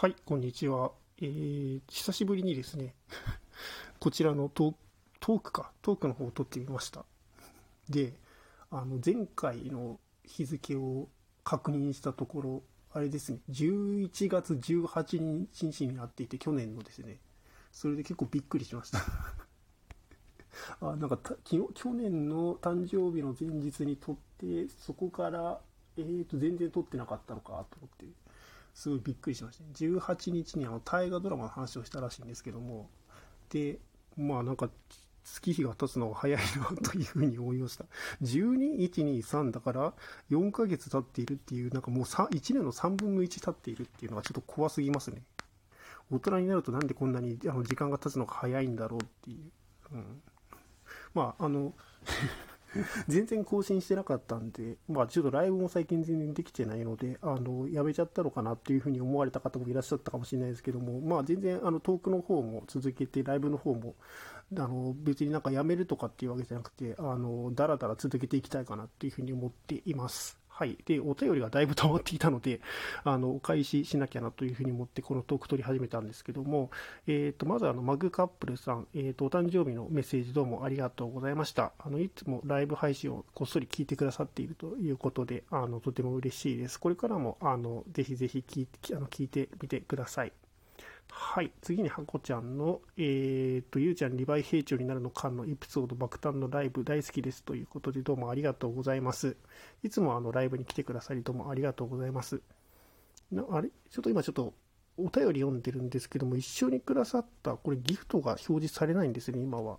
[0.00, 0.92] はい、こんにちは。
[1.20, 2.94] えー、久しぶりにですね、
[3.98, 4.76] こちらのト
[5.18, 7.04] トークか、トークの方を撮ってみました。
[7.88, 8.14] で、
[8.70, 11.08] あの、前回の日付を
[11.42, 12.62] 確認したところ、
[12.92, 15.18] あれですね、11月18
[15.62, 17.18] 日になっていて、去年のですね、
[17.72, 19.00] それで結構びっくりしました。
[20.80, 25.60] あなんかた昨日去年の誕生日の前日に撮って、そこから、
[25.96, 28.06] えー、と全然撮ってなかったのかと思って、
[28.78, 29.70] すごいびっくりしましたね。
[29.74, 32.88] 18日にあの大河ドラマの話をしたらしいんですけども、
[33.50, 33.80] で、
[34.16, 34.70] まあなんか
[35.24, 37.86] 月日が経つのが早いなというふうに思いました。
[38.22, 39.94] 12、1、2、3だから
[40.30, 45.22] 4ヶ月経っているっていう、なんかもう1年の3分の1経っているっていうのがちょっと怖すぎますね。
[46.12, 49.50] 大人になるとなんでこんなにあの時間が経つのが早いんだろうっていう。
[49.90, 50.22] うん、
[51.14, 51.74] まあ、あの、
[53.08, 63.94] 全然更新してなかったんで、まあちょっとライブも最近全然できてないので、あの、やめちゃったのかなっていうふうに思われた方もいらっしゃったかもしれないですけども、まあ全然あのトークの方も続けて、ライブの方も、
[64.56, 70.38] あの、別になんかやめるとかっていうわけじゃなくて、あの、だらだら続けていきたいかなっていうふうに思っています。
[70.58, 70.76] はい。
[70.86, 72.60] で、お便りがだいぶ溜まっていたので、
[73.04, 76.72] あの、お返ししなきゃなというふうに思って、このトーク取り始めたんですけども、
[77.06, 81.74] えっ、と、まずあの、マグカップルさん、えっ、と、お誕生日のメッセージどうもありがとうございました。
[81.78, 86.80] あの、いつもライブ配信をこっそり聞いてくださっているということで、あの、とても嬉しいです。
[86.80, 90.32] これからも、あの、ぜひぜひ聞いて、あの、聞いてみてください。
[91.10, 91.52] はい。
[91.62, 99.36] 次に、ハコちゃんの、えっ、と、ゆうちゃん、リヴァイ兵長になるの間のエピソード爆誕のライブ大好きですということで、どうもありがとうございます。
[99.82, 102.40] いつもあの、ライブに来てくださり、どうもありがとうございます。
[103.30, 104.54] なあれちょっと今ちょっと、
[104.96, 109.78] お便り読んでるんですけども、一緒にくださった、これギフトが表示されないんですね、今は。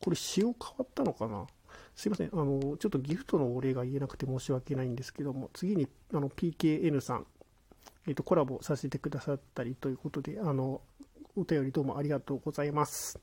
[0.00, 1.46] これ仕様変わったのかな
[1.94, 2.30] すいません。
[2.32, 7.26] あの、ちょっとギフトのお礼が言えなくて申し訳ないんですけども、次に、あの、PKN さん、
[8.08, 10.80] えっ、と、コラボさせてくださったりということで、あの、
[11.36, 13.20] お便りどうもありがとうございます。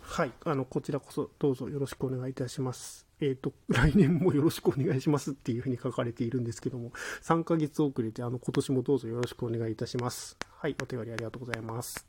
[0.00, 0.32] はい。
[0.46, 3.06] あの、こちらこそどうぞよろしくお願いいたします。
[3.20, 10.38] えっ、と、 来年もよろしくお願いしますっていうふうに書かれているんですけども、3ヶ月遅れて、あの、今年もどうぞよろしくお願いいたします。
[10.52, 10.76] はい。
[10.82, 12.06] お便りありがとうございます。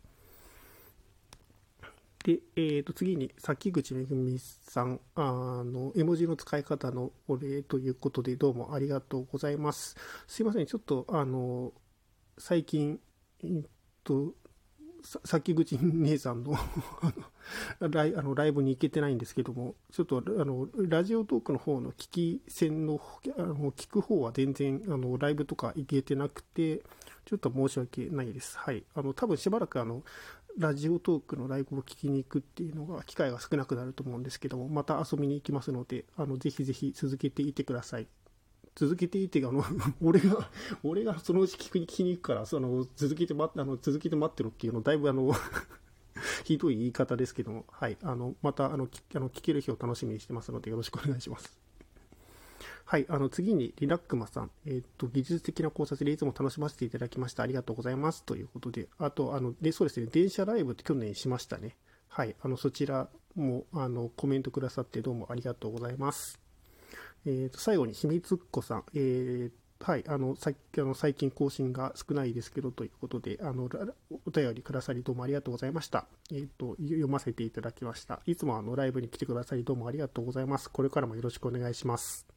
[2.24, 9.98] で、えー、と次に、崎口めぐみさん、あの、絵文字の使い方のお礼ということで、どうもありがとうございます。
[10.28, 11.74] すいません、ちょっと、あの、
[12.40, 13.00] 最近、
[13.44, 13.70] えっ
[14.04, 14.34] と、
[15.04, 17.14] さ崎口姉さんの あ
[17.82, 23.02] のライあのライブに行けてないんですけども、ちょっとあのラジオトークの方の聞き戦の
[23.38, 26.84] あの聞く方は全然あのライブとか行けてなくて、
[27.26, 28.58] ちょっと申し訳ないです。
[28.58, 28.84] はい。
[28.96, 30.04] あの多分しばらくあの
[30.58, 38.08] ラジオトークのライブを聞きに行くっていうのが機会が少なくなると思うんですけども、また遊びに行きますので、あのぜひぜひ続けていてください。
[38.80, 39.62] 続けていて、あの、
[40.02, 40.50] 俺が、
[40.84, 45.34] 俺がそのうち聞きに行くから、その、続けて待って、あの、続けて待ってろっていうの、だいぶあの、
[46.46, 47.98] ひどい言い方ですけども、はい。
[48.02, 51.60] あの、また、あの、あの聞ける日を楽しみにしてますので、よろしくお願いします。
[52.86, 53.06] はい。
[53.10, 54.52] あの、次に、リラックマさん。
[54.66, 57.44] えっ、と、技術的な考察でいつも楽しませていただきました。
[57.44, 58.24] ありがとうございます。
[58.24, 61.76] ということで、あと、あの、で、そうですね、電車ライブって去年しましたね。
[62.08, 62.36] はい。
[62.42, 66.49] あの、そちらも、あの、コメントくださってどうもありがとうございます。
[67.26, 73.70] えー、と最後に秘密っ子さん、えーはい、あのさあの最近更新が少ないですけどということであの
[74.26, 78.20] お便りくださりどうもありがとうございました、えーと、読ませていただきました。
[78.26, 80.70] いつもあのライブに来てくださりどうもありがとうございます。
[80.70, 82.28] これからもよろしくお願いします。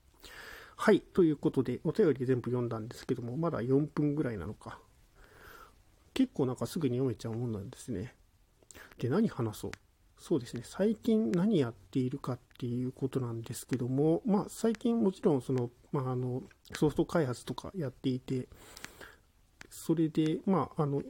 [0.77, 4.79] はいということでお便り全部読んだんですけどもまだ4分ぐらいなのか。
[6.15, 8.15] 結構なんかすぐに読めちゃうもんなんですね。
[8.99, 9.71] で何話そう。
[10.23, 16.45] そうですね、最近何やっているかっていうことなんですけども、まあ、最近もちろんその、まあ、あの
[16.75, 18.47] ソフト開発とかやっていて、
[19.69, 21.03] それで、まあ、あの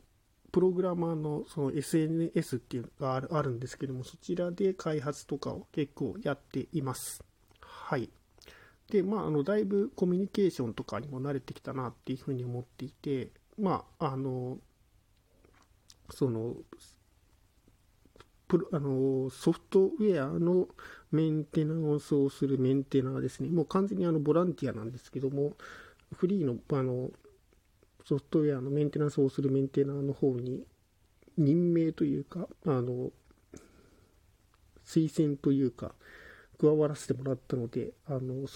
[0.51, 7.23] プログラマーのその SNS っていうのがあるんですけども、そちらで開発とかを結構やっています。
[7.61, 8.09] はい。
[8.91, 14.57] で、まあ、あのだいぶコミュニケーションとかにも慣れてきたなっていうふうに思っていて、まあ、あの、
[16.09, 16.55] その、
[18.53, 20.69] プロあのソフトウェアの
[21.11, 23.49] メンテナンスをするメンテナーですね。
[23.49, 25.55] もう完全にあのボランティアなんですけども、
[26.15, 27.09] フリーのあの
[28.05, 30.67] ソフトウェアのメンテナンスをするメンテナーの方に
[31.39, 33.11] 任命というか、あの
[34.85, 35.95] 推薦というか、
[36.61, 38.47] 加わらせてもらったので、あの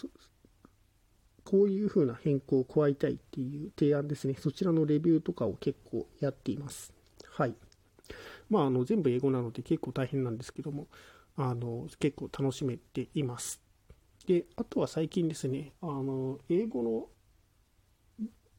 [1.43, 4.37] こういう風な変更を加えたいっていう提案ですね。
[4.39, 6.93] そちらのレビューとかを結構やっています。
[7.31, 7.55] はい。
[8.49, 10.89] まあ、あの全部英語なので結構大変なんですけども、
[11.37, 13.61] あの結構楽しめています。
[14.27, 17.09] で、あとは最近ですね、あの英語の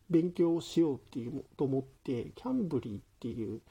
[0.09, 3.61] 勉強をしようっていうと思って、キャンブリーっていう、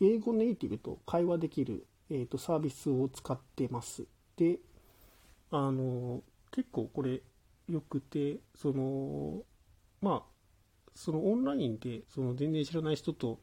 [0.00, 4.06] 英語ネイティブと会話できる、えーと、サービスを使ってます。
[4.36, 4.58] で、
[5.50, 7.22] あの、結構これ
[7.68, 9.42] 良くて、その、
[10.00, 10.37] まあ、
[10.98, 13.38] そのオンラインでその全然知らない人と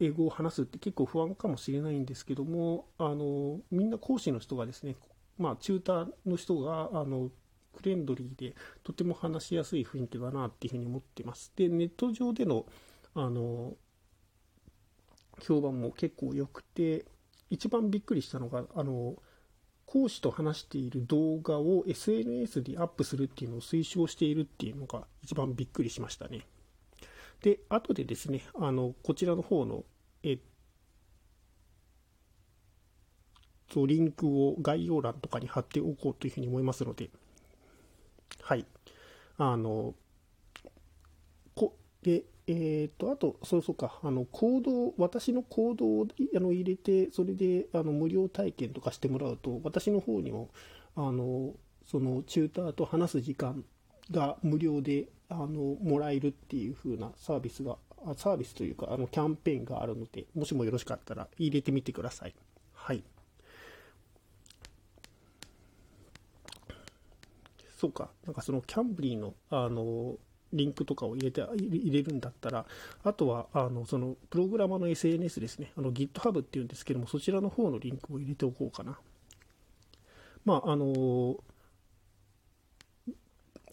[0.00, 4.96] 英語を話すって結構不安かもしれないんですけども、あの、みんな講師の人がですね、
[5.38, 7.30] まあ、チューターの人が、あの、
[7.74, 8.54] フレンドリーで、
[8.84, 11.50] とても話しやすい雰囲気だなっていうふうに思ってます。
[11.56, 12.66] で、ネット上での、
[13.14, 13.74] あの、
[15.40, 17.06] 評判も結構良くて、
[17.48, 19.16] 一番びっくりしたのが、あの、
[19.92, 26.46] 講師と話している動画を SNS でアップするっていうのを推奨しているっていうのが一番びっくりしましたね。
[27.42, 29.84] で、後でですね、あの、こちらの方の、
[30.22, 30.38] えっ
[33.68, 37.10] と、リンクを概要欄とかに貼っておこうというふうに思いますので、
[38.40, 38.64] はい。
[39.36, 39.94] あの、
[41.54, 46.06] こ、で、え、ー、と、あと、そうそうか、あの、コード、私のコードを
[46.36, 50.50] あの入れて、それで、あの、無料体験とかしてもらうと、私の方にも、
[50.96, 51.54] あの、
[51.84, 53.64] その、チューターと話す時間
[54.10, 57.76] が無料で、あの、もらえるっていう風なサービスが、
[58.16, 62.34] サービスというか、あの、キャンペーンがあるので、もしもよろしかったら入れてみてください。
[62.74, 63.04] はい。
[67.78, 70.16] そうか、なんかそのキャンブリーの、あの、
[70.52, 72.66] リンクとかを入れて、入れるんだったら、
[73.04, 75.72] あとは、あの、その、プログラマーの SNS ですね。
[75.76, 78.98] あの、GitHub っていうんですけども、そちらの方のリンクを入れておこうかな。
[80.44, 81.36] まあ、あの、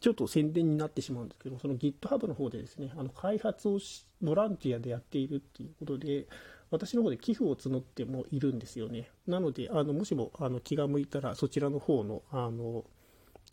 [0.01, 6.27] ちょっと宣伝になってしまうんですけどその GitHub の方でですね、あの、開発をしボランティアでやっているっていうことで、
[6.71, 9.09] 私の方で寄付を募ってもいるんですよね。
[9.27, 12.85] なので、あの、もしも、あの、気が向いたら、そちらの方の、あの、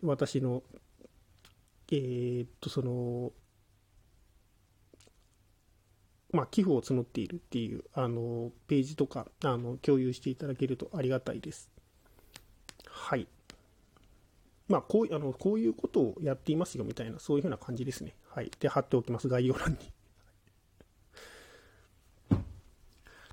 [0.02, 0.62] 私の
[1.92, 3.32] えー、っと、その、
[6.32, 11.70] まあ、寄付を募っているっていう、あの、ページとか、あの、共有していただけるとありがたいです。
[12.88, 13.26] はい。
[14.68, 18.14] まあ、こうあのこういうことをやっていますよみたいな、そういうふうな感じですね。
[18.28, 18.50] はい。
[18.58, 19.78] で、貼っておきます、概要欄に。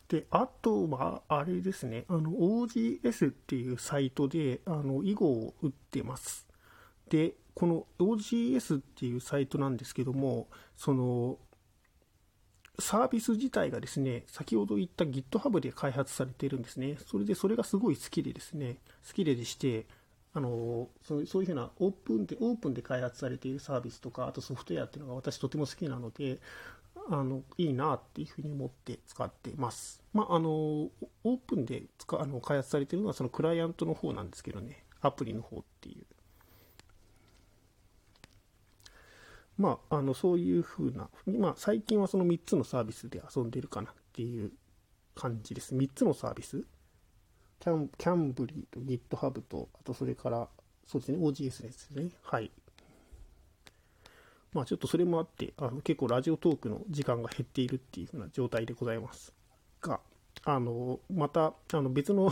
[0.10, 6.48] で、あとは、あれですね、あの、OGS っていうサイトで、あの、囲碁を打ってます。
[7.10, 11.38] で、この OGS っていうサイトなんですけども、その、
[12.80, 16.98] サービス自体がですね、先ほど言った GitHub で開発されているんですね。
[17.06, 18.78] それで、それがすごい好きでですね、
[19.08, 19.86] 好きででして、
[20.36, 26.40] あのそうそういうふうなオープンで、オープンで開発されているサービスとか、あとソフトウェアっていうのが私とても好きなので、
[27.10, 30.02] あの、いいなっていうふうに思って使ってます。
[30.14, 36.06] まあ、あの、オープンで使あの開発されているのはそのクライアントの方なんですけどね、アプリの方っていう。
[39.58, 44.52] まあ、あの、そういうふうな、ま、最近はその3つのサービスで遊んでるかなっていう
[45.16, 45.76] 感じです。
[45.76, 46.64] 3つのサービス
[47.60, 50.50] キャンキャンブリーと GitHub と、あとそれから、
[50.86, 52.10] そうですね、OGS ですね。
[52.24, 52.52] はい。
[54.52, 59.34] まあちょっとそれもあって、あの結構ラジオトークの時間が減っているっていうふうな状態でございます。
[59.82, 60.02] が、
[60.44, 62.32] あの、また、あの別の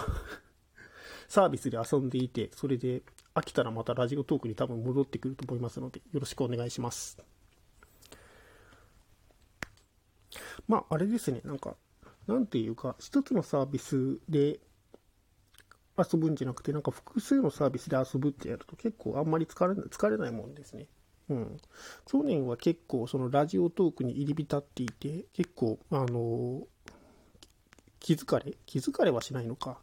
[1.29, 3.01] サービスで遊んでいて、それで
[3.33, 7.17] 飽きたらまたラジオトークに多分戻ってくると思いますので、よろしくお願いします。
[10.67, 11.75] まあ、あれですね、なんか、
[12.27, 14.59] なんていうか、一つのサービスで
[15.97, 20.87] 遊ぶんじゃなくて、なんか複数のサービスで遊ぶってやると結構あんまり疲れ疲れないもんですね。
[21.29, 21.57] うん。
[22.05, 26.67] 去年は結構そのラジオトークに入り浸っていて、結構、あの
[27.99, 28.57] 気づかれ？
[28.65, 29.79] 気づかれはしないのか。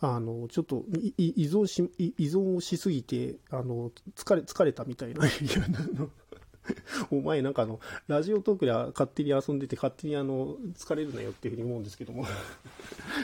[0.00, 0.84] あの、ちょっと
[1.16, 5.22] 依存し、依存をしすぎて、あの、疲れ、疲れたみたいな、
[7.10, 12.24] お前なんかあの、ラジオトークで勝手に遊んでて勝手にあの、疲れるなよっていうふうに思うんですけども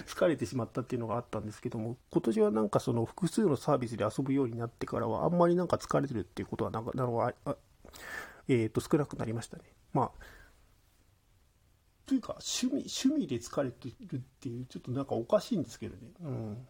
[0.07, 7.33] 疲れてしまったっていうのがあったんですけども、今年はなんかその複数のサービスで遊ぶようになってからは、あんまりなんか疲れてるっていうことはなんか、なのは、
[8.49, 9.63] えっ、ー、と、少なくなりましたね。
[9.93, 10.11] まあ、
[12.09, 16.11] というか趣味趣味で疲れてるっていうちょっとなんかおかしいんですけどね。
[16.23, 16.67] うん。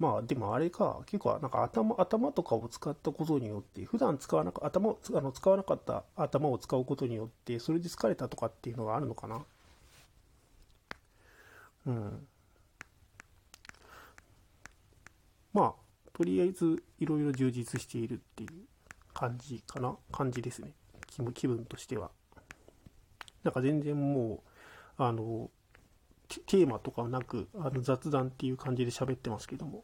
[0.00, 9.44] まあでもあれか結構なんか頭頭とかを使ったことによって普段使わなか頭をあの使わなかった頭を使うことによってそれで疲れたとかっていうのがあるのかな。
[11.86, 12.26] うん。
[15.52, 15.74] まあ
[16.12, 18.50] とりあえずいろいろ充実しているっていう
[19.12, 19.96] 感じかな。
[20.10, 20.72] 感じですね。
[21.32, 22.10] 気分としては
[23.44, 24.42] なんか全然も
[24.98, 25.50] う、あの、
[26.46, 29.82] テーマとかなく、あの雑談っていう感じで喋ってますけども。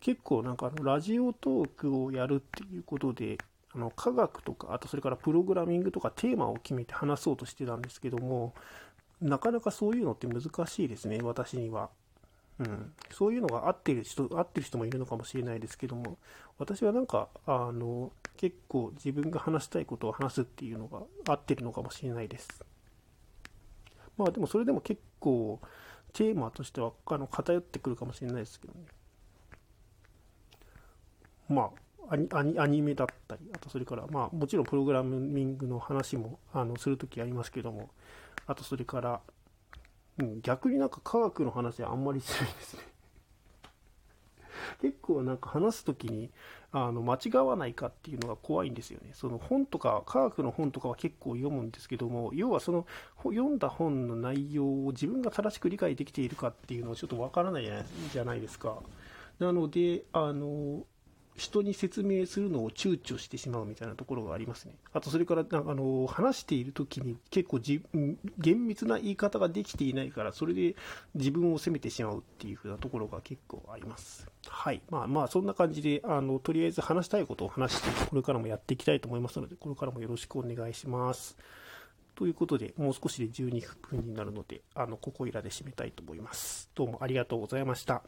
[0.00, 3.36] 結構なんかあのラジオトークをやるっていうことで、
[3.74, 8.54] あの科学とか、あとそれからプログラミングとかテーマを決めて話そうとしてたんですけども、
[9.20, 11.90] なかなかそういうのって難しいですね、私には。
[12.58, 16.18] うん、そういうのが合ってる人、合ってる人もいるのかもしれないですけども、
[16.58, 22.48] 私はなんか、あの、結構自分が話したいことを話すっていうのが合ってるのかもしれないです。
[24.16, 25.60] まあでもそれでも結構、
[26.14, 28.80] テーマとしてはあの偏ってくるかもしれないですけどね。
[31.50, 31.70] ま
[32.08, 37.90] あ、アニアニアニメだったり、あとそれから、まあもちろんプログラミングの話もあのするときありますけども、
[38.46, 39.20] あとそれから、
[40.16, 42.84] うん、逆になんか科学の話はあんまりしないですね。
[44.80, 46.30] 結構なんか話すときに
[46.72, 49.10] あの間違わないかっていうのが怖いんですよね。
[49.14, 52.86] その本とか、科学の本とかは結構読むんですけども、要はその
[53.22, 57.68] 読んだ本の内容を自分が正しく理解できているかっていうのはちょっとわからない
[58.12, 58.78] じゃないですか。
[59.38, 60.84] なので、あの、
[61.40, 64.74] 人に説明するのを躊躇してしまうみたいなところがありますね。
[64.92, 67.82] あと、それから、あの、話している時に結構じ
[68.36, 70.76] 厳密な言い方ができていないから、それで
[71.14, 74.26] 自分を責めてしまうっていう風なところが結構あります。
[74.46, 74.82] はい。
[74.90, 81.38] まあまあ、そんな感じで、あの、とりあえず話したいことを話して、これからもやっていきたいと思いますので、これからもよろしくお願いします。
[82.16, 86.68] ということで、もう少しで12分になるので、あの、ここいらで締めたいと思います。
[86.74, 88.02] どうもありがとうございました。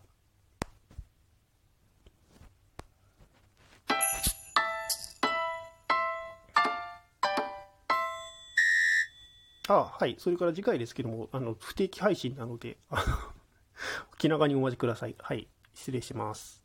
[9.68, 10.16] あはい。
[10.18, 12.78] それから次回ですけども、あの、不定期配信なので、
[14.18, 15.14] 気長にお待ちください。
[15.18, 15.48] はい。
[15.74, 16.61] 失礼します。